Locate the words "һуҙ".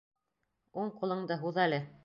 1.45-1.65